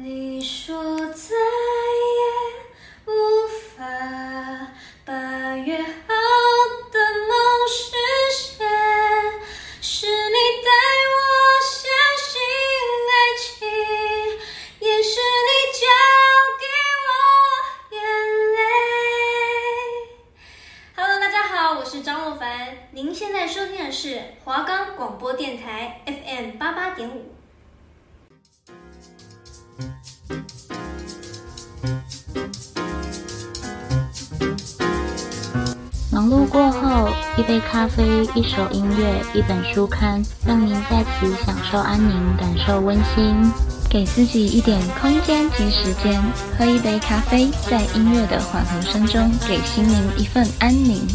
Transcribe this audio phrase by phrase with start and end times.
[0.00, 0.21] 你
[38.34, 43.52] 一首音乐，一本书刊，让您在此享受安宁，感受温馨。
[43.90, 46.18] 给自己一点空间及时间，
[46.58, 51.06] 喝一杯咖啡，在音乐的缓和声中，给心灵一份安宁。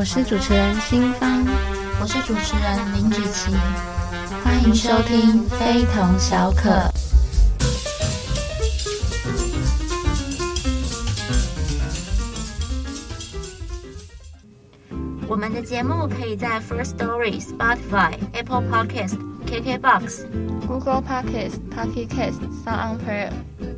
[0.00, 1.46] 我是主持人新芳，
[2.00, 3.52] 我是主持人林芷琪，
[4.42, 6.70] 欢迎收听非同小可。
[15.28, 20.24] 我们的节目可以在 First Story、Spotify、Apple Podcast、KKBox、
[20.66, 23.30] Google Podcast、Pocket Cast、Sound On Player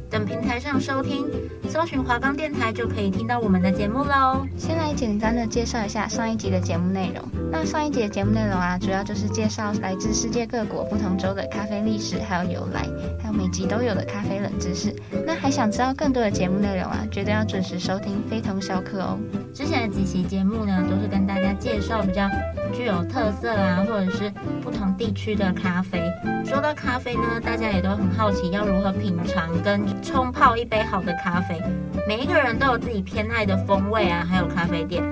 [0.09, 1.27] 等平台上收听，
[1.73, 4.47] 搜寻华冈电台就可以听到我们的节目喽。
[4.59, 7.25] 先来简单的介绍一下上一集的节目内容。
[7.51, 12.87] 那上一集的节目内容啊，主要就是介绍来自世界各国不同州的咖啡历史还有由来，
[13.23, 14.95] 还有每集都有的咖啡冷知识。
[15.27, 19.19] 那还想知道更多的节目内容啊，绝对要准时收听，非同小可哦。
[19.53, 22.27] 之前的几期节目呢，都是跟大家介绍比较
[22.73, 26.01] 具有特色啊，或者是不同地区的咖啡。
[26.43, 31.61] 说到咖啡呢，大家也都很好奇要如何品尝跟冲泡一杯好的咖啡。
[32.09, 35.03] 每一个人都有自己偏爱的风味啊，还有咖啡店。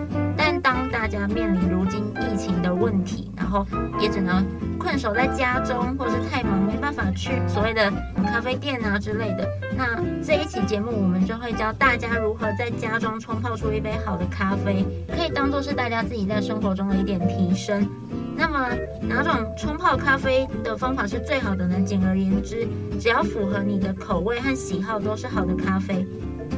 [0.59, 3.66] 当大家面临如今疫情的问题，然后
[4.00, 4.43] 也只能
[4.78, 7.93] 困守在家中，或者是太忙没办法去所谓的
[8.25, 9.47] 咖啡店啊之类的。
[9.77, 14.84] 那这一期节目，我们就会教大家如何在家中冲泡出一杯好的咖啡，
[15.15, 17.87] 可以当做是大家自己在生活中的一点提升。
[18.37, 18.71] 那么
[19.03, 21.78] 哪种冲泡咖啡的方法是最好的呢？
[21.84, 22.66] 简而言之，
[22.99, 26.06] 只要符合你的口味和喜好，都是好的咖啡。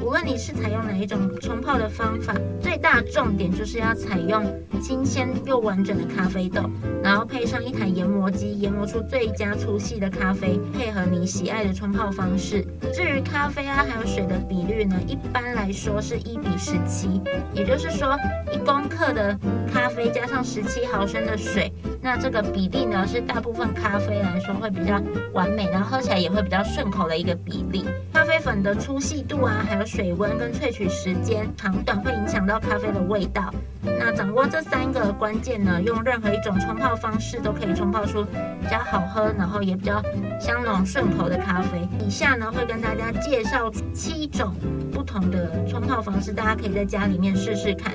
[0.03, 4.45] 无论你是采用哪一种冲泡的方法，最大重点就是要采用
[4.83, 6.69] 新鲜又完整的咖啡豆，
[7.03, 12.67] 然后配上一台研磨机，研磨出最佳粗细的咖啡，配合你喜爱的冲泡方式。
[12.93, 17.21] 至于咖啡啊，还有水的比率呢，一般来说是一比十七，
[17.55, 18.19] 也就是说
[18.53, 19.39] 一公克的
[19.73, 21.73] 咖啡加上十七毫升的水，
[22.05, 25.01] 那这个比例呢是大部分咖啡来说会比较
[25.33, 27.85] 完美，然后喝起来也会比较顺口的一个比例。
[28.13, 33.55] 咖啡粉的粗细度啊，还有水温跟萃取时间长短会影响到咖啡的味道。
[33.85, 40.03] 那掌握这三个关键呢，用任何一种冲泡方式都可以冲泡出比较好喝，然后也比较
[40.41, 41.89] 香浓顺口的咖啡。
[42.05, 44.53] 以下呢会跟大家介绍七种
[44.93, 47.93] 不同的冲泡方式，大家可以在家里面试试看。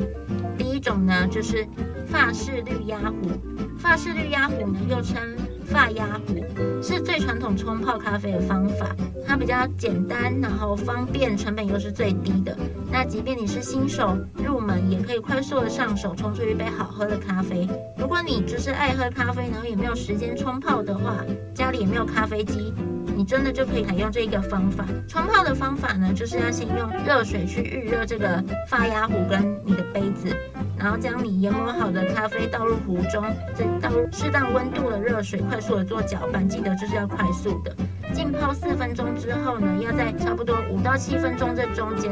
[0.58, 1.68] 第一种呢就是
[2.08, 3.30] 法式绿鸭壶，
[3.78, 5.22] 法式绿鸭壶呢又称
[5.68, 6.44] 法压壶，
[6.82, 8.96] 是最传统冲泡咖啡的方法。
[9.26, 12.58] 它比较简单，然后方便，成本又是最低的。
[12.90, 17.68] 那即便你是新手入门，也可以快速的上手冲出一杯好喝的咖啡。
[17.98, 21.18] 如果你就是爱喝咖啡，然后也没有时间冲泡的话，
[21.54, 22.74] 家里也没有咖啡机，
[23.16, 24.86] 你真的就可以采用这一个方法。
[25.08, 30.34] 冲泡的方法呢，就是要先用热水去预热这个法压壶跟你的杯子，
[30.78, 33.24] 然后将你研磨好的咖啡倒入壶中，
[33.56, 37.76] 再倒入适当温度的热水，快速的做搅拌，记得就是要快速的。
[38.14, 42.10] 浸泡四分钟之后呢，要在差不多五到七分钟这中间，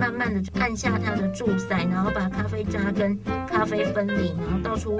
[0.00, 3.16] 慢慢的按下它的注塞，然后把咖啡渣跟
[3.46, 4.98] 咖啡分离，然后倒出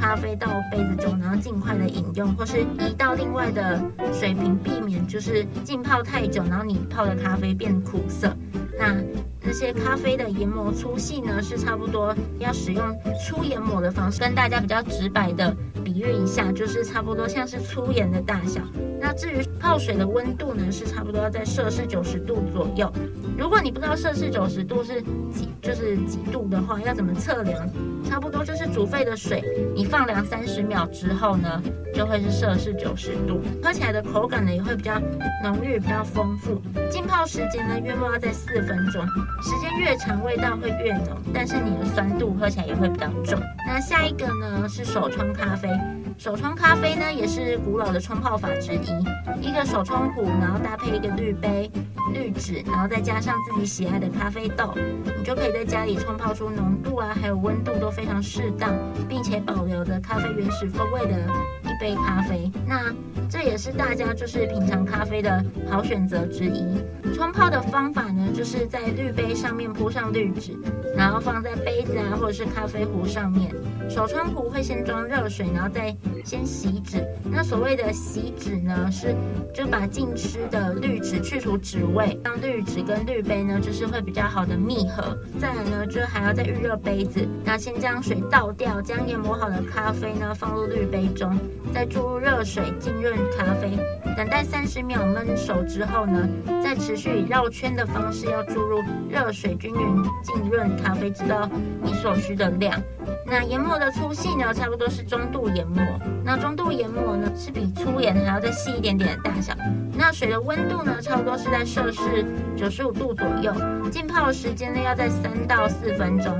[0.00, 3.80] 咖啡到杯子中，然后尽快的饮用，或是移到另外的
[4.12, 8.36] 水瓶，避免就是浸泡太久，然后你泡的咖啡变苦涩。
[8.76, 8.96] 那
[9.44, 12.82] 这些咖啡的研磨粗细呢，是差不多要使用
[13.22, 15.54] 粗研磨的方式，跟大家比较直白的
[15.84, 18.62] 比喻一下，就是差不多像是粗盐的大小。
[18.98, 22.90] 那至于泡水的温度呢，是差不多要在摄氏九十度左右。
[23.36, 25.02] 如果你不知道摄氏九十度是
[25.32, 27.68] 几，就是几度的话，要怎么测量？
[28.08, 29.42] 差不多就是煮沸的水，
[29.74, 33.40] 你放凉三十秒之后呢，就会是摄氏九十度。
[33.62, 35.00] 喝起来的口感呢，也会比较
[35.42, 36.60] 浓郁，比较丰富。
[36.90, 39.04] 浸泡时间呢，约莫要在四分钟。
[39.42, 43.40] 时间越长，味道会越浓，但是你的酸度喝起来也会比较重。
[43.66, 45.68] 那下一个呢，是手冲咖啡。
[46.16, 49.44] 手冲咖啡呢，也是古老的冲泡法之一。
[49.44, 51.68] 一个手冲壶，然后搭配一个滤杯、
[52.12, 58.72] 滤纸，然后再加上自己喜爱的咖啡豆，你就可以在家里冲泡出浓度啊，还有温度都非常适当，
[59.08, 61.26] 并且保留着咖啡原始风味的
[61.64, 62.50] 一杯咖啡。
[62.66, 62.92] 那
[63.28, 66.78] 这也是大家就是品尝咖啡的好选择之一。
[67.14, 70.56] 冲泡的方法呢，就是在滤杯上面铺上滤纸，
[70.96, 73.54] 然后放在杯子啊或者是咖啡壶上面。
[73.88, 75.94] 手冲壶会先装热水，然后再
[76.24, 77.04] 先洗纸。
[77.30, 79.14] 那所谓的洗纸呢，是
[79.52, 85.16] 就把浸湿的滤纸去除纸味，让滤纸跟滤杯呢就是会比较好的密合。
[85.40, 91.38] 再来呢，就还要再预热杯子，那先将水倒掉，将研磨好的咖啡呢放入滤杯中，
[91.72, 93.70] 再注入热水浸润咖啡，
[94.16, 96.28] 等待三十秒焖熟之后呢，
[96.62, 101.48] 再持续以绕圈的方式要注入热水均匀浸润咖啡，直到
[101.82, 102.82] 你所需的量。
[103.26, 105.82] 那研磨的粗细呢，差不多是中度研磨。
[106.24, 109.54] 那中度研磨呢，是比粗研还要再细一点点的大小。
[109.96, 112.24] 那水的温度呢，差不多是在摄氏
[112.56, 113.52] 九十五度左右。
[113.90, 116.32] 浸泡的时间呢，要在三到四分钟。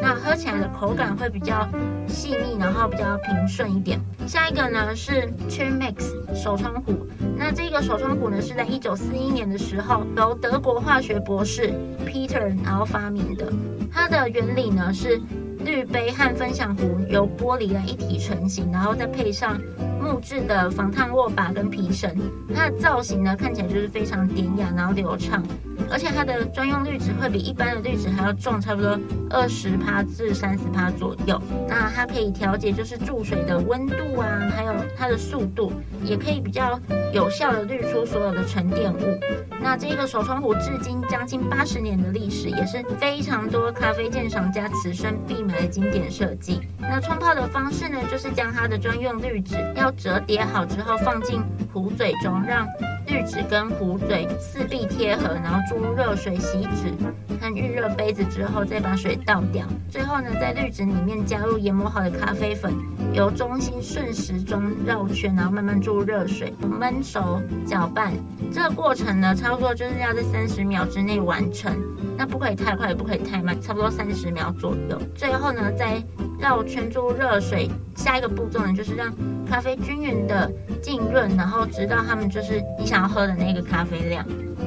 [0.00, 1.68] 那喝起来的口感会比较
[2.06, 4.00] 细腻，然后比较平顺一点。
[4.26, 7.06] 下一个呢是 Chemex 手冲壶。
[7.36, 11.72] 那这个手冲壶呢，是在一九四一年的时候由德国化学博士
[12.06, 13.52] Peter 然后发明的。
[13.92, 15.20] 它的原理呢是。
[15.64, 19.60] 滤杯和分享壶由玻璃来一体成型，然后再配上
[20.00, 22.14] 木质的防烫握把跟皮绳，
[22.54, 25.42] 它的造型呢看起来就是非常典雅，然后流畅。
[25.90, 28.98] 而且它的专用滤纸会比一般的滤纸还要重，差不多
[29.30, 31.40] 二十帕至三十帕左右。
[31.66, 35.72] 那它可以调节就是注水的温度啊，还有它的速度，
[36.04, 36.78] 也可以比较
[37.14, 39.18] 有效的滤出所有的沉淀物。
[39.62, 46.60] 那这个手冲壶至今将近八十年的历史，也是非常多咖啡鉴赏家此生必经典设计。
[46.78, 51.42] 那冲泡的方式呢，就是将它的专用滤纸要折叠好之后放进
[51.72, 52.66] 壶嘴中，让
[53.08, 56.92] 滤纸跟壶嘴四壁贴合，然后注入热水洗纸
[57.40, 59.66] 和预热杯子之后，再把水倒掉。
[59.88, 62.72] 最后呢，在滤纸里面加入研磨好的咖啡粉，
[63.14, 68.12] 由中心顺时钟绕圈，然后慢慢注入热水，焖熟搅拌。
[68.52, 71.72] 这个过程呢，差不多就是要在三十秒之内完成。
[72.18, 75.00] 那不可以太快，也不可以太慢，差不多三十秒左右。
[75.14, 76.02] 最后呢，再
[76.38, 77.70] 绕圈注入热水。
[77.96, 79.12] 下一个步骤呢，就是让
[79.48, 80.50] 咖啡均匀的
[80.82, 84.24] 浸润，然后直到它们就是你想要喝的那个咖啡量。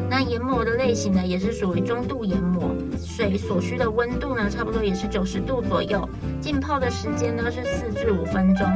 [0.10, 6.08] 那研磨的类型呢，也是属于中度研磨，水所需的温度呢，差不多也是九十度左右。
[6.42, 8.68] 浸泡的时间呢是四至五分钟，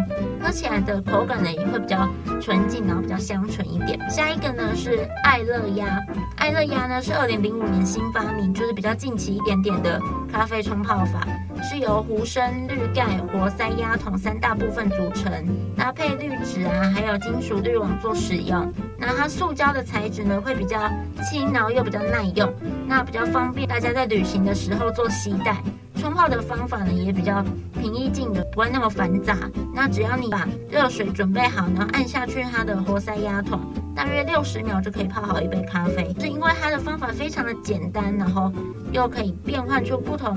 [0.42, 2.08] 喝起来的口感呢也会比较
[2.42, 4.00] 纯净，然后比较香醇一点。
[4.10, 6.02] 下一个呢是爱乐压，
[6.38, 10.00] 爱乐压呢是二零零五年新发明，就是比较近期一点点的
[10.32, 11.28] 咖啡冲泡法，
[11.64, 15.32] 是由壶身、滤盖、活塞压筒三大部分组成，
[15.76, 18.72] 搭配滤纸啊，还有金属滤网做使用。
[18.98, 20.90] 那它塑胶的材质呢会比较
[21.24, 22.52] 轻，然后又比较耐用，
[22.88, 25.58] 那比较方便大家在旅行的时候做携带。
[25.98, 27.44] 冲泡的方法呢也比较
[27.82, 29.36] 平易近人，不会那么繁杂。
[29.74, 33.60] 那只要你把热水准备好，然后按下去它的活塞压筒，
[33.96, 36.14] 大约六十秒就可以泡好一杯咖啡。
[36.20, 38.52] 是因为它的方法非常的简单，然后
[38.92, 40.36] 又可以变换出不同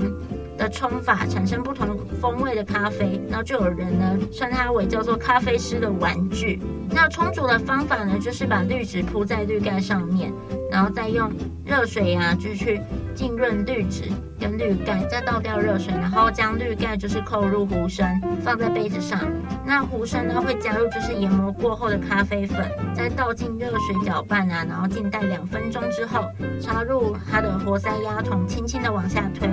[0.59, 3.19] 的冲法，产生不同风味的咖啡。
[3.29, 6.61] 然后就有人呢称它为叫做咖啡师的玩具。
[6.91, 10.31] 那冲煮的方法呢，就是把滤纸铺在滤盖上面，
[10.69, 11.31] 然后再用
[11.65, 12.81] 热水呀、啊，就是去
[13.15, 14.03] 浸润滤纸
[14.39, 19.19] 跟滤盖，再倒掉热水，然后将滤盖就是扣入壶身，放在杯子上。
[19.65, 26.25] 那壶身呢会加入就是研磨过后的咖啡粉，再倒进热水搅拌啊，然后静待两分钟之后，
[26.59, 29.47] 插入它的活塞压筒，轻轻的往下推，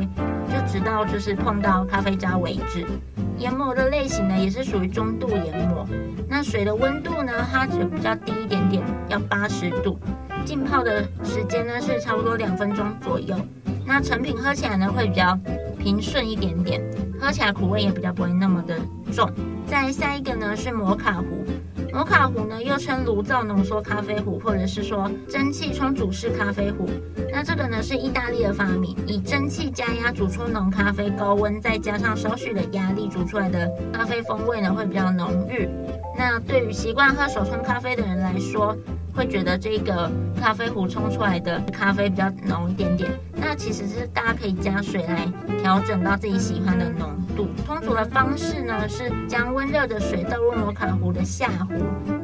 [0.66, 2.85] 直到就是碰到咖啡渣为止。
[3.38, 5.87] 研磨的类型呢，也是属于中度研磨。
[6.28, 9.99] 那水的温度呢，它只比较低一点点，要八十度。
[10.44, 13.37] 浸泡的时间呢是差不多两分钟左右。
[13.85, 15.38] 那成品喝起来呢会比较
[15.78, 16.82] 平顺一点点，
[17.20, 18.78] 喝起来苦味也比较不会那么的
[19.12, 19.30] 重。
[19.66, 21.44] 再下一个呢是摩卡壶。
[21.97, 26.87] 摩卡壶呢，又称炉灶浓缩咖啡壶，或者是说蒸汽冲煮式咖啡壶。
[27.33, 35.67] 那这个呢是意大利的发明，以蒸汽加压煮出浓咖啡，高温再加上少许的压力煮出来的咖啡风味呢会比较浓郁。
[36.19, 38.76] 那对于习惯喝手冲咖啡的人来说，
[39.16, 43.11] 会觉得这个咖啡壶冲出来的咖啡比较浓一点点。
[43.35, 45.26] 那其实是大家可以加水来
[45.62, 47.49] 调整到自己喜欢的浓度。
[47.64, 51.75] 冲煮的方式呢是将温热的水倒入摩卡壶的下壶，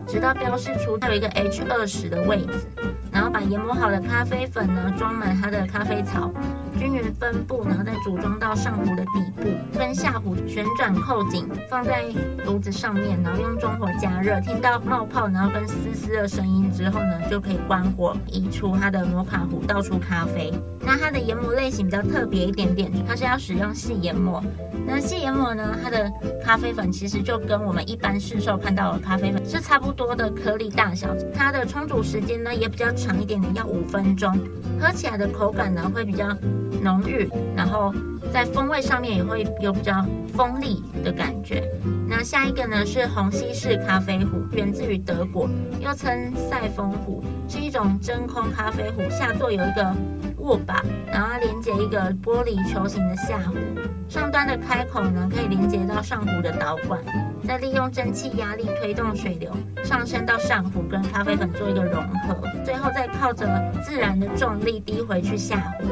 [0.06, 2.66] 直到标示出它有一个 H 二十的位置。
[3.12, 6.32] 然后把研磨好的咖啡粉呢装满它的咖啡槽，
[6.78, 12.04] 均匀分布，然后再组装到上壶的底部，跟下壶旋转扣紧，放在
[12.46, 20.52] 炉子上面，然后用中火加热，听到冒泡，然后跟嘶嘶的声音之后呢，就可以关火，移出它的摩卡壶，倒出咖啡。
[20.80, 24.42] 那它的研磨类型比较特别一点点，它是要使用细研磨。
[24.84, 26.10] 那细研磨呢，它的
[26.42, 34.32] 咖啡粉其实就跟我们一般市售看到的咖啡粉是差不多的颗粒大小，它的冲煮时间呢也比较长一点点，要五分钟，
[34.80, 36.28] 喝起来的口感呢会比较
[36.80, 37.92] 浓郁，然后
[38.32, 41.68] 在风味上面也会有比较锋利的感觉。
[42.08, 45.48] 那下一个呢是虹吸式咖啡壶，源自于德国，
[45.80, 49.94] 又称赛风壶，是一种真空咖啡壶，下座有一个
[50.42, 53.54] 握把，然后连接一个玻璃球形的下壶，
[54.08, 57.00] 上端的开口呢可以连接到上壶的导管，
[57.46, 59.52] 再利用蒸汽压力推动水流
[59.84, 63.46] 上升到上壶，跟咖啡粉做一个融合，最后再靠着
[63.84, 65.84] 自然的重力滴回去下壶。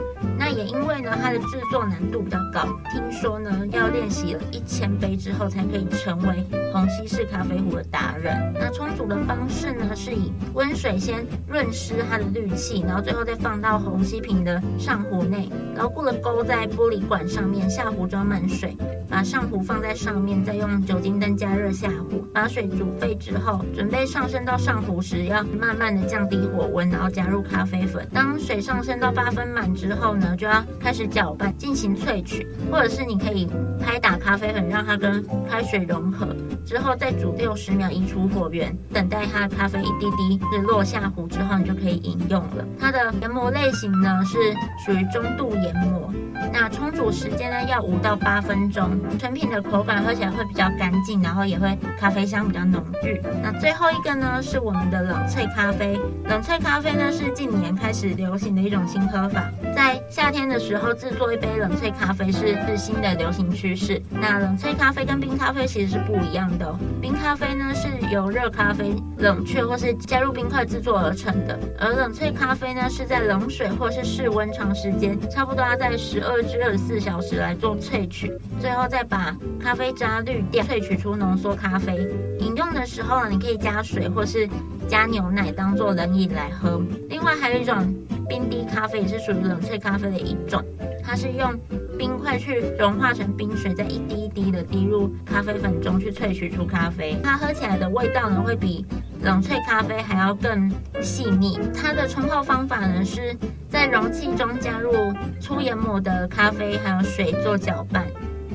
[0.50, 8.52] 也因为呢，它的制作难度比较高，听说呢要练习了一千杯之后才可以成为虹吸式咖啡壶的达人。
[8.54, 18.76] 那冲煮的方式呢，是以温水先润湿它的滤器，然后最后再放到虹吸瓶的上壶内，牢固的勾在玻璃管上面，下壶装满水。
[19.09, 28.07] 把上壶放在上面，再用酒精灯加热下壶，把水煮沸之后，准备上升到上壶时，要慢慢的降低火温，然后加入咖啡粉。
[28.14, 33.47] 当水上升到八分满之后呢，就要开始搅拌进行萃取，或者是你可以
[33.78, 42.64] 拍打咖啡粉，让它跟开水融合，之后再煮六十秒，移出火源，等待它咖啡一滴滴是落下壶之后，你就可以饮用了。
[42.78, 44.38] 它的研磨类型呢是
[44.82, 46.11] 属于中度研磨，
[46.50, 48.99] 那冲煮时间呢要五到八分钟。
[49.18, 53.20] 成品的口感喝起来会比较干净，然后也会咖啡香比较浓郁。
[53.42, 56.00] 那最后一个呢是我们的冷萃咖啡。
[56.25, 64.01] 冷萃咖啡呢是近年开始流行的一种新喝法，在夏天的时候制作一杯冷萃咖啡是是新的流行趋势。
[64.11, 66.79] 那冷萃咖啡跟冰咖啡其实是不一样的哦。
[67.01, 78.87] 冰咖啡呢是由热咖啡冷却或是加入冰块制作而成的，而冷萃咖啡呢是在冷水或是室温长时间，差不多要在十二至二十四小时来做萃取，最后。
[78.91, 82.09] 再把咖啡渣滤掉，萃取出浓缩咖啡。
[82.41, 84.49] 饮用的时候呢，你可以加水或是
[84.90, 86.82] 加牛奶当做冷饮来喝。
[87.09, 87.94] 另外还有一种
[88.28, 90.61] 冰滴咖啡，也是属于冷萃咖啡的一种，
[91.00, 91.56] 它是用
[91.97, 97.16] 冰块去融化成冰水，再一滴一滴的滴入咖啡粉中去萃取出咖啡。
[97.23, 98.85] 它喝起来的味道呢，会比
[99.23, 100.68] 冷萃咖啡还要更
[101.00, 101.56] 细腻。
[101.73, 103.37] 它的冲泡方法呢，是
[103.68, 104.92] 在容器中加入
[105.40, 108.04] 粗研磨的咖啡还有水做搅拌。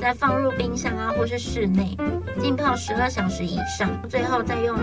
[0.02, 1.98] 再放入冰箱啊，或是室内
[2.40, 4.78] 浸泡十二小时以上，最后再用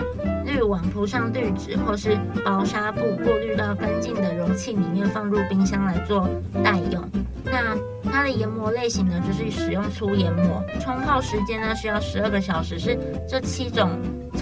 [0.45, 6.27] 滤网铺上滤纸或是薄纱布过滤到干净的容器里面，放入冰箱来做
[6.63, 7.03] 待用。
[7.45, 7.77] 那
[8.11, 13.89] 它的研磨类型呢，就是使用粗研磨，冲泡时间呢需要十二个小时，是这七种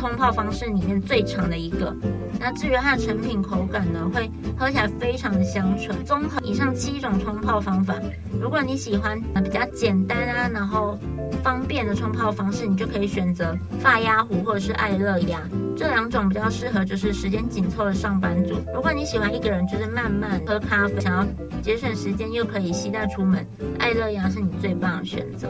[0.01, 1.95] 冲泡方式里面最长的一个。
[2.39, 4.27] 那至于它的成品口感呢，会
[4.57, 6.03] 喝起来非常的香醇。
[6.03, 7.93] 综合以上七种冲泡方法，
[8.41, 10.97] 如果你喜欢比较简单啊，然后
[11.43, 15.39] 方便的冲泡方式，你就可以选择法压壶或者是爱乐压
[15.77, 18.55] 这两种，比较适合就是时间紧凑的上班族。
[18.73, 21.27] 如果你喜欢一个人就是慢慢喝咖啡，想要
[21.61, 23.45] 节省时间又可以携带出门，
[23.77, 25.47] 爱乐压是你最棒的选择。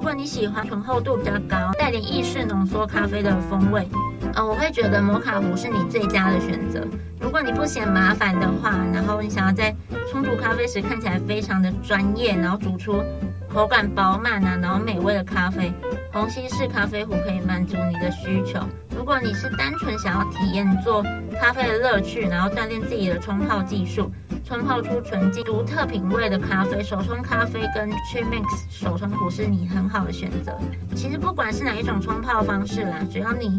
[0.00, 3.86] 如果你喜欢醇厚度比较高、带点意式浓缩咖啡的风味。
[4.32, 6.82] 呃，我会觉得摩卡壶是你最佳的选择。
[7.20, 9.76] 如果你不嫌麻烦的话，然后你想要在
[10.10, 13.04] 冲煮咖啡时看起来非常的专业，然后煮出
[13.52, 15.70] 口感饱满啊，然后美味的咖啡，
[16.14, 18.58] 虹吸式咖啡壶可以满足你的需求。
[19.00, 21.02] 如果你是单纯想要体验做
[21.40, 24.12] 咖啡的乐趣，然后锻炼自己的冲泡技术。
[24.44, 30.52] 冲泡出纯净、独特品味的咖啡，手冲咖啡跟 Chemex 手冲壶是你很好的选择。
[30.94, 33.58] 其实不管是哪一种冲泡方式啦，只要你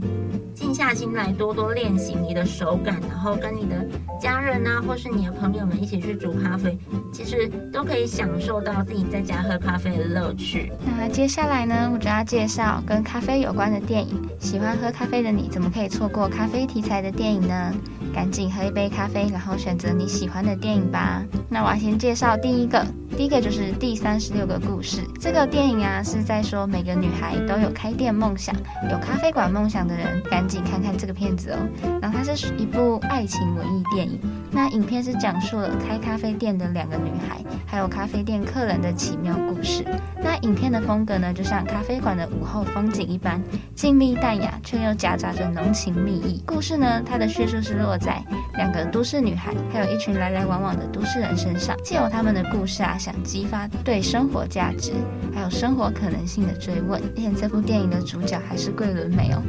[0.54, 3.86] 静下心来，多多练习你的手感，然后跟你的
[4.20, 6.78] 家人啊，或是你的朋友们一起去煮咖啡，
[7.12, 10.72] 其实都可以享受到自己在家喝咖啡的乐趣。
[10.98, 14.22] 那接下来呢，我就要介绍跟咖啡有关的电影。
[14.40, 17.74] 喜欢喝咖啡的你，怎么可以错过咖啡题材的电影呢？
[18.14, 21.24] 赶紧喝一杯咖啡，然后选择你喜欢的电影吧。
[21.50, 22.86] 那我要先介绍第一个，
[23.18, 25.04] 第一个就是第三十六个故事。
[25.20, 28.56] 这个电影啊，是在说每个女孩都有开店梦想、
[28.90, 31.58] 有咖啡馆梦想的人，赶紧看看这个片子哦。
[32.02, 34.20] 然后它是一部爱情文艺电影，
[34.52, 39.84] 那影片是讲述了开咖啡店的两个女孩，还有咖啡店客人的奇妙故事。
[40.22, 43.42] 那影片的风格呢，就像咖啡馆的午后风景一般，
[43.74, 46.44] 静谧淡雅，却又夹杂着浓情蜜意。
[46.46, 48.22] 故事呢，它的叙述是落在
[48.56, 54.92] 两个都市女孩，还有一群来来往往的都市人身上，借由他们的故事啊，想激发对生活价值
[55.34, 57.02] 还有生活可能性的追问。
[57.02, 59.42] 而且这部电影的主角还是桂纶镁哦，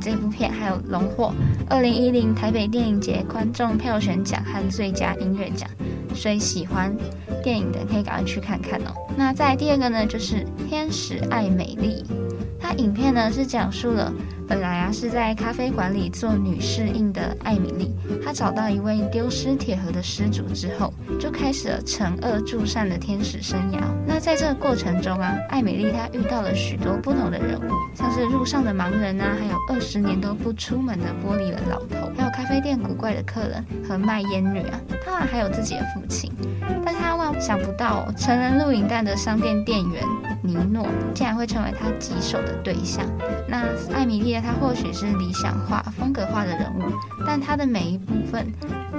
[0.00, 1.32] 这部片还有荣获
[1.68, 5.68] 二零一零台北电影节观众票选奖和最佳音乐奖，
[6.14, 6.94] 所以喜欢
[7.42, 8.92] 电影的可以赶快去看看哦。
[9.16, 12.04] 那再来第二个呢，就是《天使爱美丽》，
[12.68, 14.12] 它影片呢是讲述了。
[14.46, 23.78] 本来啊是在咖啡馆里做女侍应的艾米丽，她找到一位丢失铁盒的失主之后，就开始了惩恶助善的天使生涯。
[24.06, 36.30] 那在这个过程中啊，艾米丽她遇到了许多不同的人物，像是路上的盲人啊，还有二十年都不出门的玻璃人老头，还有咖啡店古怪的客人和卖烟女啊，当然还有自己的父亲。
[36.84, 40.02] 但是他万想不到哦，成人录影带的商店店员
[40.48, 43.04] 尼诺竟然会成为他棘手的对象。
[43.48, 44.28] 那艾米丽。
[44.38, 46.92] 她或许是理想化、风格化的人物，
[47.26, 48.46] 但她的每一部分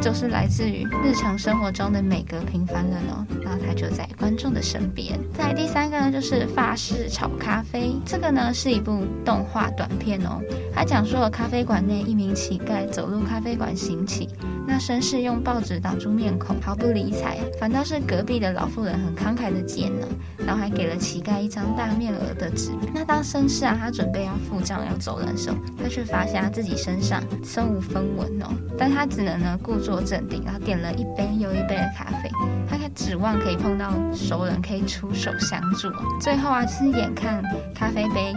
[0.01, 3.25] 就是来自于日常生活中的每个平凡人哦。
[3.41, 5.17] 然后他就在观众的身边。
[5.33, 10.41] 再第三个呢，就是法式炒咖啡，这个呢是一部动画短片哦。
[10.73, 14.27] 它讲述了咖啡馆内一名乞丐走入咖啡馆行乞。
[14.67, 20.07] 那绅士用报纸挡住面孔，毫不理睬，反倒是隔壁的老妇人很慷慨的捡了，
[20.45, 22.71] 然后还给了乞丐一张大面额的纸。
[22.93, 32.29] 那当绅士啊，他准备要付账要走人的时候，他却发现他自己身上身无分文哦，但他只能呢故作镇定，然后点了一杯又一杯的咖啡，
[32.69, 35.89] 他还指望可以碰到熟人可以出手相助。
[36.19, 37.43] 最后啊，是眼看
[37.73, 38.33] 咖啡杯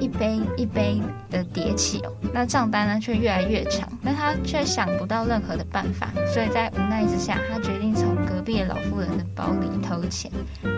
[0.00, 7.94] 一杯一杯的叠起哦，那账单呢却越来越长，但他却想不到任何的办法，所以在无奈之下，他决定
[8.42, 10.30] 壁的老妇人的包里偷钱。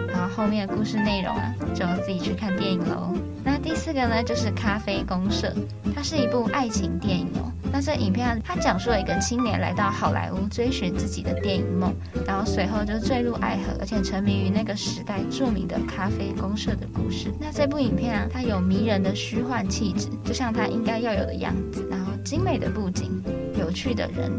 [0.08, 3.12] 然后后面的故事内容啊，就要自己去看电影喽。
[3.42, 5.48] 那第四个呢，就是《咖啡公社》，
[5.94, 7.50] 它是一部爱情电影哦。
[7.72, 11.92] 那这影片它讲述了一个青年来到好莱坞追寻自己的电影梦，
[12.24, 17.32] 然后随后就坠入爱河，而且沉迷于那个时代著名的咖啡公社的故事。
[17.40, 23.20] 那这部影片啊，它有迷人的虚幻气质，就像它应该要有的样子，然后精美的布景。
[23.58, 24.30] 有趣的人，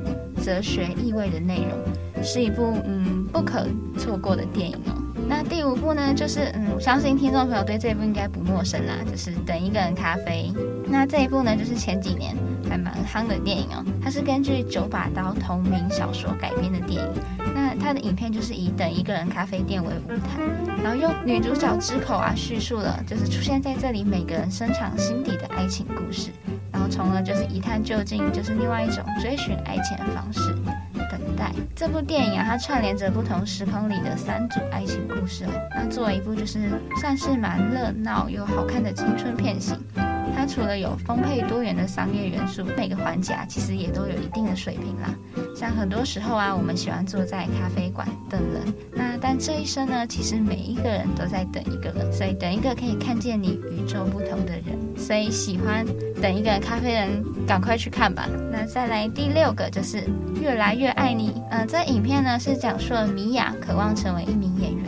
[0.43, 3.04] 哲学意味的内容，是一部嗯
[3.35, 4.95] 不可错过的电影哦。
[5.27, 10.53] 那第五部呢，就是嗯，相信听众朋友对这一部应该不陌生啦，就是《等一个人咖啡》。
[10.87, 12.33] 那这一部呢，就是前几年
[12.69, 13.83] 还蛮夯的电影哦。
[14.01, 17.13] 它是根据九把刀同名小说改编的电影。
[17.53, 20.41] 那它的影片就是以等一个人咖啡店为舞台，
[20.81, 26.29] 然后用女主角之口啊叙述了，就是出现在这里每个人深藏心底的爱情故事。
[26.71, 30.55] 然后从而就是一探究竟，就是另外一种追寻爱情的方式。
[31.75, 35.49] 这部电影啊，它串联着不同时空里的三组爱情故事哦。
[35.75, 36.69] 那作为一部就是
[37.01, 39.77] 算是蛮热闹又好看的青春片型。
[40.35, 45.15] 它除了有丰沛多元的商业元素，每个环节啊，其实也都有一定的水平啦。
[45.55, 54.77] 像很多时候啊，我们喜欢坐在咖啡馆等人，那但这一生呢，其实每一个人都在等一个人，所以等一个可以看见你与众不同的人。
[54.97, 55.85] 所以喜欢
[56.25, 58.27] 等一个咖啡人，赶快去看吧。
[58.51, 60.05] 那再来第六个就是
[60.41, 61.39] 越来越爱你。
[61.51, 64.85] 嗯、这影片呢是讲述了米娅渴望成为一名演员，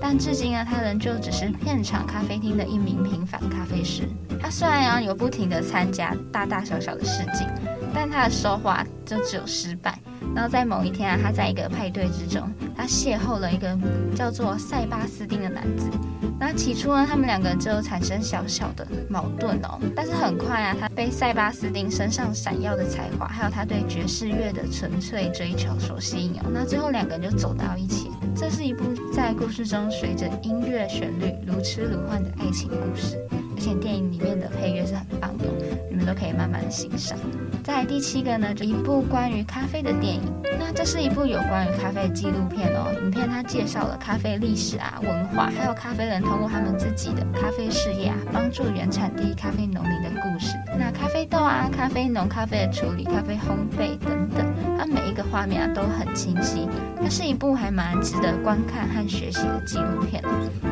[0.00, 4.02] 但至今呢，她仍旧只是片场咖啡厅的一名平凡咖啡师。
[4.42, 7.46] 她虽然啊有不停的参加大大小小的试镜，
[7.94, 8.74] 但她的收获
[9.06, 9.96] 就只有失败。
[10.34, 13.76] 然后在某一天啊，她在一个派对之中，她邂逅了一个
[14.14, 15.90] 叫做塞巴斯丁的男子。
[16.38, 19.78] 那起初呢，他们两个就产生小小的矛盾哦。
[19.94, 26.50] 但是很快啊，他被塞巴斯丁身上闪耀的才华，还有他对爵士乐的纯粹追求所吸引哦。
[26.50, 28.10] 那最后两个人就走到一起。
[28.34, 33.18] 这是一部在故事中随着音乐旋律如痴如幻的爱情故事。
[33.60, 35.44] 而且电影里面的配乐是很棒的，
[35.90, 37.18] 你们都可以慢慢欣赏。
[37.62, 40.22] 再来第七个呢，就一部关于咖啡的电影。
[40.58, 42.90] 那这是一部有关于咖啡的纪录片哦。
[43.02, 50.56] 影片它介绍了咖啡历史啊、文化，还有咖啡人通过他们自己的咖啡事业啊，帮助原产地咖啡农民的故事。
[50.78, 54.46] 那咖啡豆啊、咖啡农、咖啡的处理、咖啡烘焙等等，
[54.78, 56.66] 它每一个画面啊都很清晰。
[56.98, 60.22] 它是一部还蛮值得观看和学习的纪录片。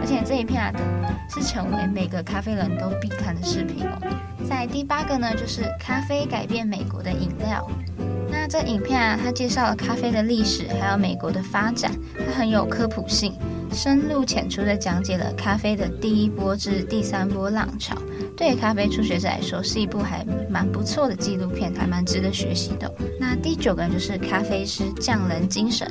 [0.00, 0.72] 而且这一片啊，
[1.28, 3.98] 是成为每个咖啡人都必看的视频哦。
[4.48, 7.68] 在第八个呢，就是咖啡改变美国的饮料。
[8.30, 11.90] 那这影片啊，它介绍了咖啡的历史，还有美国的发展，
[12.26, 13.34] 它很有科普性，
[13.72, 17.96] 深入浅出的讲解了咖啡的第一波至第三波浪潮，
[18.38, 22.88] 对咖啡初学者来说是一部还蛮不错的纪录片，还蛮值得学习的。
[23.18, 25.88] 那第九个就是《咖啡师匠人精神》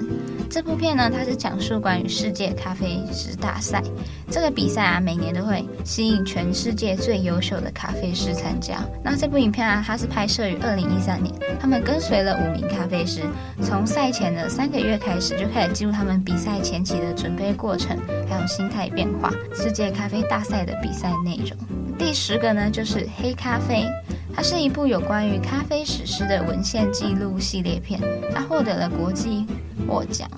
[0.49, 3.83] 这部片呢，它是讲述关于世界咖啡师大赛
[4.31, 8.77] 这个比赛啊，每年都会吸引全世界最优秀的咖啡师参加。
[9.03, 13.23] 那这部影片啊，它是拍摄于二零一三年，他们跟随了五名咖啡师，
[13.61, 21.57] 从赛前的三个月开始就开始记录他们比赛前期的准备过程，还有心态变化，世界咖啡大赛的比赛内容。
[21.97, 23.83] 第十个呢，就是《黑咖啡》。
[24.33, 27.99] 它是一部有关于咖啡史诗的文献记录系列片，
[28.31, 29.47] 它获得了国际
[29.87, 30.29] 获奖，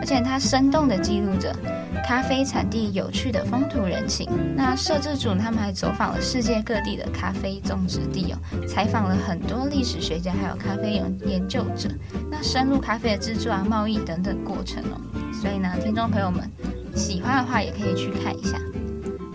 [0.00, 1.54] 而且它生动地记录着
[2.02, 4.26] 咖啡产地有趣的风土人情。
[4.56, 11.90] 那摄制组他们还走访了世界各地的咖啡种植地哦，采访了很多历史学家还有咖啡研研究者，
[12.30, 14.98] 那深入咖啡的制作啊、贸易等等过程哦。
[15.30, 16.50] 所以呢，听众朋友们
[16.96, 18.58] 喜欢的话，也可以去看一下。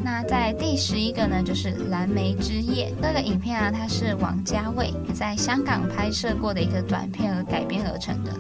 [0.08, 8.32] 那在第十一个呢，就是《蓝莓之夜》这个影片啊，它是王家卫在香港拍摄过的一个短片而改编而成的，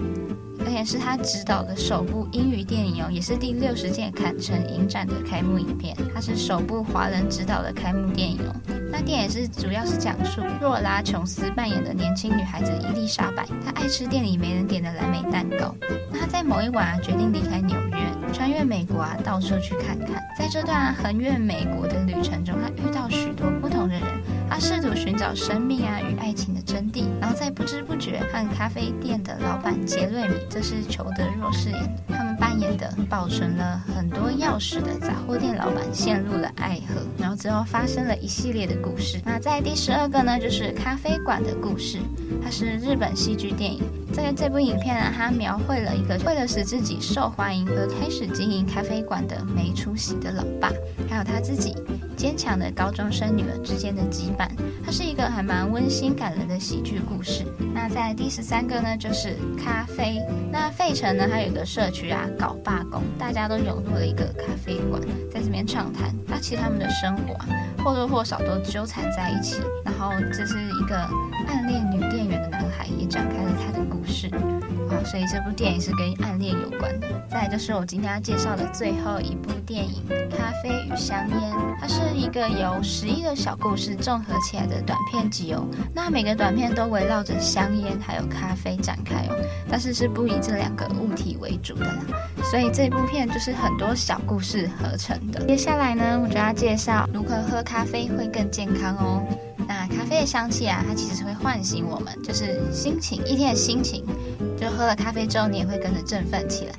[0.65, 8.56] 而且是他执导的首部英语电影哦，也是第六十届坎城影展的开幕影片，它是首部华人执导的开幕电影哦。
[8.99, 15.75] 那电影是主要是讲述若拉琼斯扮演的年轻女孩子伊丽莎白，她爱吃店里没人点的蓝莓蛋糕。
[16.12, 17.97] 那她在某一晚啊，决定离开纽约。
[18.33, 20.19] 穿越美国啊，到处去看看。
[20.36, 23.47] 在这段横越美国的旅程中，她遇到许多。
[24.58, 39.22] 他试图寻找生命啊与爱情的真谛，然后在不知不觉和咖啡店的老板杰瑞米，这是裘德洛饰演的，他们扮演的保存了很多钥匙的杂货店老板陷入了爱河，然后之后发生了一系列的故事。
[39.24, 42.00] 那在第十二个呢，就是咖啡馆的故事，
[42.43, 43.84] 它是日本戏剧电影。
[44.23, 50.69] 在这部影片呢，它描绘了一个为了使自己受欢迎而开始经营咖啡馆的没出息的老爸，
[51.08, 51.75] 还有他自己
[52.17, 54.49] 坚强的高中生女儿之间的羁绊。
[54.84, 57.45] 它是一个还蛮温馨感人的喜剧故事。
[57.73, 60.19] 那在第十三个呢，就是咖啡。
[60.51, 65.01] 那费城呢，它有一个社区啊，搞罢工，大家都涌入了一个咖啡馆，
[65.32, 66.13] 在这边畅谈。
[66.25, 67.47] 那其实他们的生活啊，
[67.84, 69.62] 或多或少都纠缠在一起。
[69.86, 70.97] 然后这是一个
[71.47, 73.46] 暗恋女店员的男孩，也展开。
[75.10, 77.08] 所以这部电影是跟暗恋有关的。
[77.30, 80.04] 再就是我今天要介绍的最后一部电影
[80.38, 85.65] 《咖啡与香烟》，它是一个由十一个小故事综合起来的短片集哦。
[85.93, 89.36] 那每个短片都围绕着香烟还有咖啡展开哦，
[89.70, 92.04] 但是是不以这两个物体为主的啦。
[92.43, 95.46] 所以这部片就是很多小故事合成的。
[95.46, 99.24] 接下来呢，我就要介绍如何喝咖啡会更健康哦。
[99.67, 104.06] 那咖啡的香气啊，它其实是会唤醒我们，就是心情，一天的心情。
[104.58, 106.74] 就喝了咖啡之后，你也会跟着振奋起来。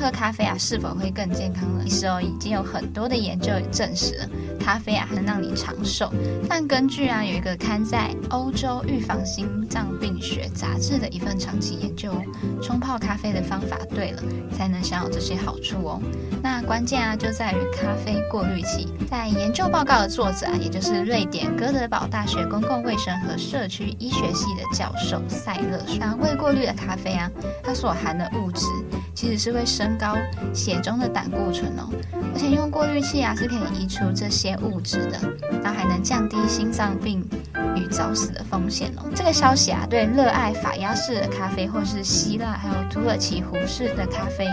[0.00, 1.84] 喝咖啡啊，是否会更健康呢？
[1.84, 6.10] 其实哦，已经有很多的研究证实了，咖啡啊能让你长寿。
[6.48, 12.14] 但根据啊有一个刊在《欧洲预防心脏病学杂志》的一份长期研究，
[12.62, 14.22] 冲泡咖啡的方法对了，
[14.56, 16.00] 才能享有这些好处哦。
[16.42, 18.88] 那关键啊就在于咖啡过滤器。
[19.10, 27.30] 在研究报告的作者啊，也就是瑞典哥德堡大学公共卫生和社区医学系的教授塞勒说，未过滤的咖啡啊。
[27.62, 28.64] 它所含的物质
[29.14, 30.16] 其实是会升高
[30.54, 31.88] 血中的胆固醇哦，
[32.32, 35.18] 而且用过滤器啊是可以移除这些物质的，
[35.62, 37.22] 然后还能降低心脏病
[37.76, 39.04] 与早死的风险哦。
[39.14, 44.46] 这个消息啊，对热爱法压式的咖啡或是希腊还有土耳其壶式的咖啡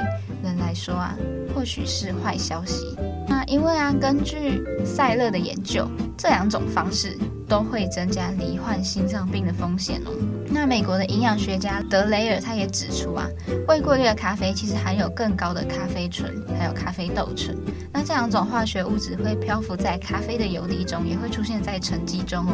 [0.43, 1.15] 人来说啊，
[1.55, 2.95] 或许是坏消息。
[3.27, 7.17] 那因为啊，根据赛勒的研究，这两种方式
[7.47, 10.11] 都会增加罹患心脏病的风险哦。
[10.49, 13.27] 那美国的营养学家德雷尔他也指出啊，
[13.67, 17.55] 未过滤的咖啡其实含有更高的咖啡醇，还有咖啡豆醇。
[17.91, 22.53] 那这两种化学物质会漂浮在咖啡的游离中，也会出现在沉积中哦。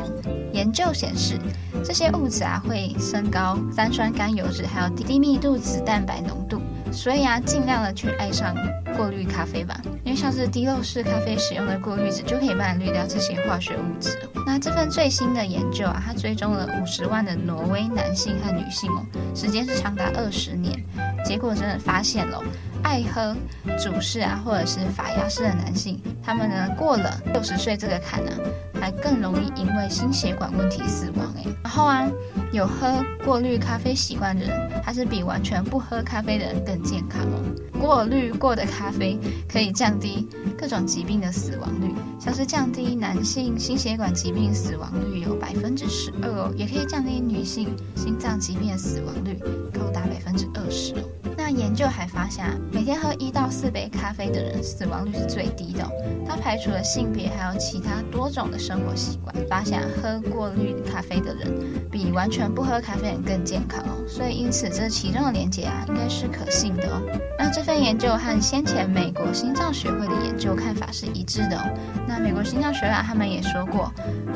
[0.52, 1.40] 研究显示，
[1.84, 6.62] 这些物质啊会升高三酸甘油脂，还有低密度脂蛋白浓度。
[6.92, 8.56] 所以啊，尽量的去爱上
[8.96, 14.18] 过滤咖啡吧，因为像是滴漏式咖啡使用的过滤纸就可以帮你滤掉这些化学物质。
[14.46, 20.84] 那这份最新的研究啊，它追踪了五十万的挪威男性和女性哦，时间是长达二十年，
[21.26, 22.42] 结果真的发现了，
[22.84, 23.36] 爱喝
[23.80, 31.48] 主式啊或者是法压式的男性，他们呢过了六十岁这个坎呢、啊，还更容易因为心血管问题死亡诶。
[31.64, 32.06] 然后啊。
[32.52, 37.42] 有喝过滤咖啡习惯的人，他是比完全不喝咖啡的人更健康哦。
[37.82, 39.18] 过滤过的咖啡
[39.52, 49.40] 可以降低各种疾病的死亡率，像是降低男性心血管疾病死亡率有百分之十二哦，也可以降低女性心脏疾病的死亡率
[49.74, 51.02] 高达百分之二十哦。
[51.36, 55.90] 那研究还发现，每天喝一到四杯咖啡的人死亡率是最低的哦。
[56.28, 61.48] 它排除了性别还有其他多种的生生活习惯，发现，喝过滤咖啡的人
[61.92, 64.04] 比完全不喝咖啡的人更健康哦。
[64.08, 67.00] 所以因此这其中的连结啊，应该是可信的哦。
[67.38, 71.64] 那这份研究和先前美国心脏学会的研究看法是一致的哦。
[72.08, 73.92] 那美国心脏学会啊，他们也说过，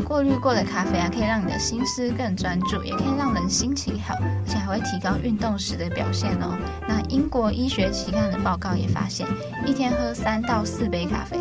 [0.06, 6.56] 过滤过的咖啡啊，可以让你的心思更专注，也可以让人心情好，而且还会提高运动时的表现哦。
[6.88, 9.26] 那英国医学期刊的报告也发现，
[9.66, 11.40] 一天喝三到四杯咖啡，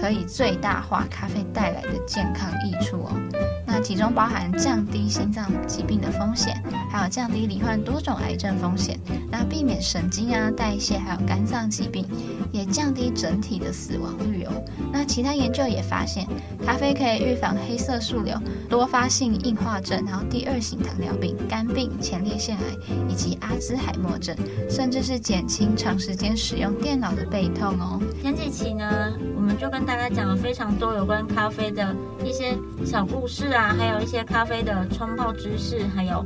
[0.00, 3.57] 可以最大化咖啡带来的健康益处哦。
[3.80, 8.98] 其中包含降低心脏疾病的风险，还有降低罹患多种癌症风险，
[9.30, 12.04] 那避免神经啊、代谢还有肝脏疾病，
[12.52, 14.52] 也降低整体的死亡率哦。
[14.92, 16.26] 那其他研究也发现，
[16.64, 18.36] 咖啡可以预防黑色素瘤、
[18.68, 22.62] 多发性硬化症，然后第二型糖尿病、肝病、前列腺癌
[23.08, 24.36] 以及阿兹海默症，
[24.68, 28.00] 甚至是减轻长时间使用电脑的背痛哦。
[28.22, 36.24] 前几期呢，我们就跟大家讲了非常多有关咖啡的一些小故事啊还有一些咖啡的冲泡知识，还有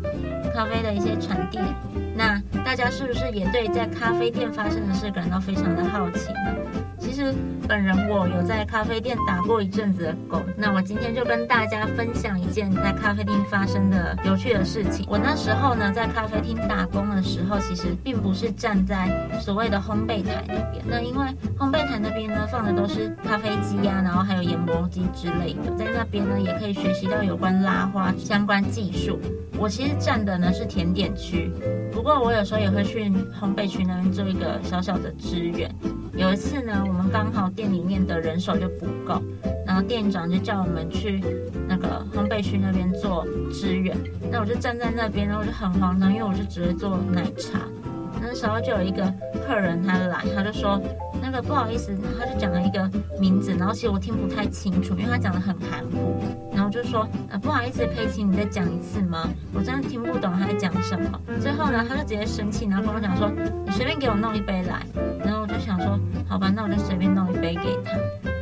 [0.54, 1.58] 咖啡的一些传递。
[2.14, 6.81] 那大家是不是也对在咖啡店发生的事感到非常的好奇呢？
[7.02, 7.34] 其实
[7.68, 15.04] 本人我有在咖啡店打过一阵子的工，那我今天就跟大家分享一件在咖啡厅发生的有趣的事情。
[15.08, 19.10] 我那时候呢，在咖啡厅打工的时候，其实并不是站在
[19.40, 21.26] 所谓的烘焙台那边，那因为
[21.58, 29.18] 烘焙台那边呢放的都是咖啡机啊，然后还有研磨机之类的，在那边呢也可以学习到有关拉花相关技术。
[29.58, 31.50] 我其实站的呢是甜点区，
[31.90, 33.10] 不过我有时候也会去
[33.40, 35.68] 烘焙区那边做一个小小的支援。
[36.14, 39.20] 有一次呢，我们刚好店里面的人手就不够，
[39.66, 41.20] 然后店长就叫我们去
[41.66, 43.96] 那个烘焙区那边做支援。
[44.30, 47.60] 那我就站在那边，然后我就很慌张，因为我就只会做奶茶。
[48.20, 49.02] 那时候就有一个
[49.46, 50.80] 客人他来，他就说
[51.20, 56.22] 那个不好意思，他就讲了一个名字，然后其实我听不太清楚，因为他讲得很含糊。
[56.54, 59.28] 然后就说呃不好意思，可以请你再讲一次吗？
[59.52, 61.20] 我真的听不懂他在讲什么。
[61.40, 63.28] 最后呢，他就直接生气，然后跟我讲说
[63.64, 64.86] 你随便给我弄一杯来。
[65.24, 65.98] 然后想说。
[66.28, 67.92] 好吧，那我就随便弄一杯给他，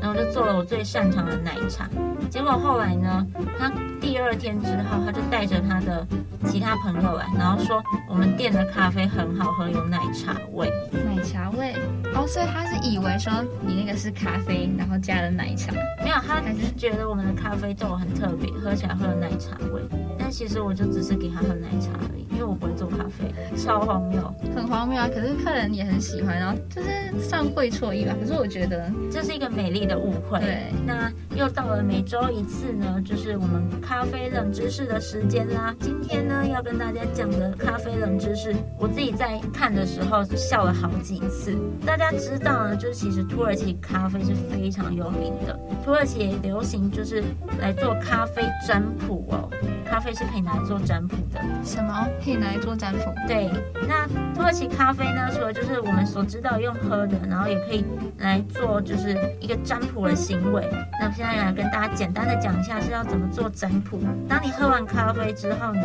[0.01, 1.89] 然后我就做了我最擅长的奶茶。
[2.31, 3.27] 结果后来呢，
[3.59, 3.69] 他
[4.01, 6.07] 第二天之后，他就带着他的
[6.47, 10.71] 其他朋友来，然后说我们店的咖啡很好喝，有奶茶味。
[11.05, 11.75] 奶茶味？
[12.15, 15.73] 哦，所以他是以为说你那个是咖啡，然后加了奶茶？
[16.05, 19.83] 没有，他只是觉得我们的咖啡豆很特别，喝起来会有奶茶味。
[20.31, 25.09] 但其实我就只是给他喝奶茶而已，因为我不会做咖啡，超荒谬，很荒谬啊！
[25.13, 26.89] 可是客人也很喜欢，然后就是
[27.21, 28.15] 算会错意吧。
[28.21, 30.39] 可是我觉得这是一个美丽的误会。
[30.39, 35.75] 对，那又到了每周一次呢，就是我们咖啡冷知识的时间啦。
[35.81, 41.59] 今天呢，要跟大家讲的咖啡冷知识，我自己在看的时候笑了好几次。
[41.85, 47.21] 大家知道呢，就是其实土耳其咖啡是非常有名的，土耳其也流行就是
[47.59, 49.51] 来做咖啡占卜哦。
[49.85, 51.41] 咖啡是可以拿来做占卜的。
[51.65, 53.15] 什么可以拿来做占卜？
[53.27, 53.51] 对，
[53.89, 57.83] 那土耳其咖啡呢，除了就是我们所知道用喝的，然后也可以
[58.19, 60.69] 来做就是一个占卜的行为。
[61.01, 63.99] 那我现在来跟大家简单的讲一下是要怎么做占卜。
[64.29, 65.83] 当你喝完咖啡之后呢，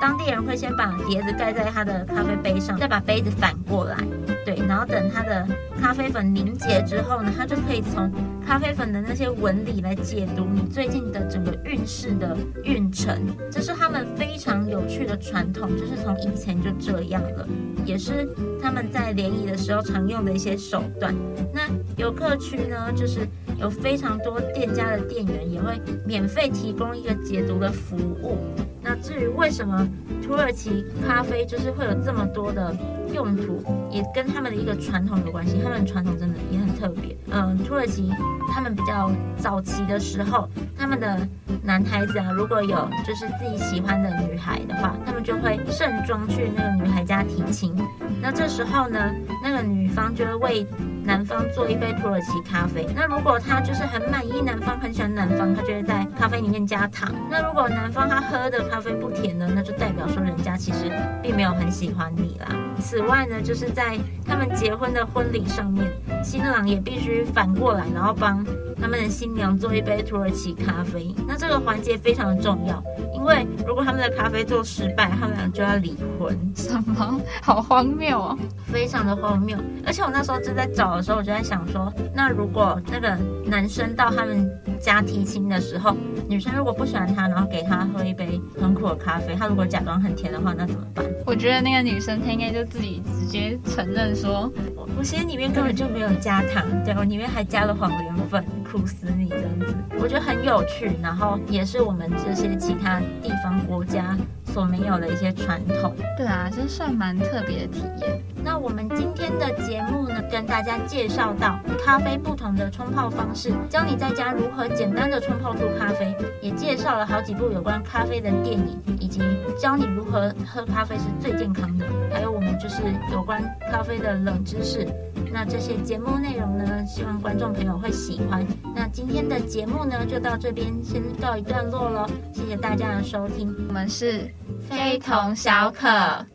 [0.00, 3.96] 当地人会先把碟子盖在他的咖啡杯上，再把杯子反过来，
[4.44, 5.46] 对，然后等他的
[5.80, 8.10] 咖啡粉凝结之后呢，他就可以从
[8.46, 13.20] 咖啡粉的那些纹理来解读你最近的整个运势的运程。
[13.50, 17.46] 这是他们非常有趣的传统，就是从以前就这样了，
[17.84, 18.28] 也是
[18.62, 21.12] 他们在联谊的时候常用的一些手段。
[21.52, 21.62] 那
[21.96, 23.26] 游客区呢，就是
[23.58, 28.38] 有非常多店家的店员也会免费提供一个解读的服务。
[28.88, 29.86] 那至于为什么
[30.24, 32.72] 土耳其咖啡就是会有这么多的
[33.12, 35.60] 用途，也跟他们的一个传统有关系。
[35.60, 37.16] 他们传统真的也很特别。
[37.32, 38.08] 嗯，土耳其
[38.48, 41.26] 他们比较早期的时候，他们的
[41.64, 47.74] 男孩子啊，如果有就是自己喜欢的女孩的话，他们就会盛装去那个女孩家提亲。
[48.22, 50.66] 那这时候呢，那个女方就会为
[51.06, 52.84] 男方做一杯土耳其咖啡。
[52.94, 57.14] 那如果他就是很满意男方，很喜欢男方，他就会在咖啡里面加糖。
[57.30, 60.90] 那如果男方他喝的咖啡不甜呢，那就代表说人家其实
[61.22, 62.48] 并没有很喜欢你啦。
[62.80, 65.90] 此外呢，就是在他们结婚的婚礼上面，
[66.24, 68.44] 新郎也必须反过来，然后帮
[68.80, 71.14] 他们的新娘做一杯土耳其咖啡。
[71.26, 72.82] 那这个环节非常的重要，
[73.26, 76.38] 为如果他们的咖啡做失败，他们俩就要离婚。
[76.54, 77.20] 什么？
[77.42, 78.38] 好荒谬哦！
[78.72, 79.58] 非常的荒谬。
[79.84, 85.96] 而且我那时候正在找的时候，我就在想说，那如果那个男生到他们加提亲的时候，
[86.28, 91.04] 女生如果不喜欢他，然后给他喝一杯很苦的咖啡，他如果假装很甜的话，那怎么办？
[91.24, 99.74] 我觉得那个女生她应该就自己直接承认说，我我心里面根本就没有加糖，对，我里面还加了黄连粉，苦死你这样子。
[99.98, 104.16] 我觉得很有趣，然后也是我们这些其他地方国家
[104.56, 105.94] 所没有的一些传统。
[106.16, 108.22] 对啊，这算蛮特别的体验。
[108.42, 119.20] 那我们今天的节目呢，跟大家介绍到咖啡不同的冲泡方式，教你在家如何简单的冲泡出咖啡，也介绍了好几部有关咖啡的电影，以及
[119.60, 121.84] 教你如何喝咖啡是最健康的。
[122.10, 122.80] 还有我们就是
[123.12, 124.88] 有关咖啡的冷知识。
[125.30, 128.46] 那这些节目内容呢，希望观众朋友会喜欢。
[128.74, 132.06] 那今天的节目呢，就到这边先告一段落喽。
[132.32, 134.30] 谢谢大家的收听，我们是
[134.68, 136.26] 非同小可。